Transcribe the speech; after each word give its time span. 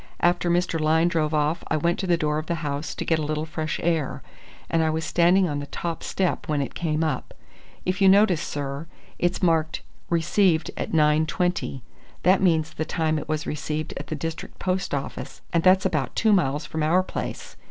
After 0.19 0.49
Mr. 0.49 0.79
Lyne 0.79 1.09
drove 1.09 1.31
off 1.31 1.63
I 1.67 1.77
went 1.77 1.99
to 1.99 2.07
the 2.07 2.17
door 2.17 2.39
of 2.39 2.47
the 2.47 2.55
house 2.65 2.95
to 2.95 3.05
get 3.05 3.19
a 3.19 3.23
little 3.23 3.45
fresh 3.45 3.79
air, 3.83 4.23
and 4.67 4.81
I 4.83 4.89
was 4.89 5.05
standing 5.05 5.47
on 5.47 5.59
the 5.59 5.67
top 5.67 6.01
step 6.01 6.47
when 6.47 6.59
it 6.59 6.73
came 6.73 7.03
up. 7.03 7.35
If 7.85 8.01
you 8.01 8.09
notice, 8.09 8.41
sir, 8.41 8.87
it's 9.19 9.43
marked 9.43 9.83
'received 10.09 10.71
at 10.75 10.91
9.20' 10.91 11.81
that 12.23 12.41
means 12.41 12.73
the 12.73 12.83
time 12.83 13.19
it 13.19 13.29
was 13.29 13.45
received 13.45 13.93
at 13.97 14.07
the 14.07 14.15
District 14.15 14.57
Post 14.57 14.95
Office, 14.95 15.41
and 15.53 15.61
that's 15.63 15.85
about 15.85 16.15
two 16.15 16.33
miles 16.33 16.65
from 16.65 16.81
our 16.81 17.03
place. 17.03 17.55